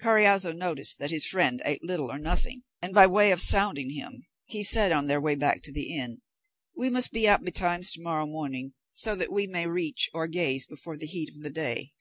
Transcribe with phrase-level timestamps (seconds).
[0.00, 4.24] Carriazo noticed that his friend ate little or nothing, and, by way of sounding him,
[4.46, 6.22] he said on their way back to the inn,
[6.74, 10.96] "We must be up betimes to morrow morning, so that we may reach Orgez before
[10.96, 11.92] the heat of the day."